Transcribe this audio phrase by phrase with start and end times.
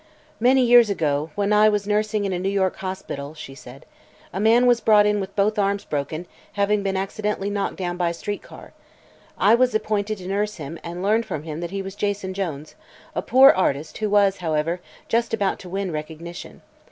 [0.39, 3.85] "Many years ago, when I was nursing in a New York hospital," she said,
[4.33, 8.09] "a man was brought in with both arms broken, having been accidentally knocked down by
[8.09, 8.73] a street car.
[9.37, 12.73] I was appointed to nurse him and learned from him that he was Jason Jones,
[13.13, 16.63] a poor artist who was, however, just about to win recognition.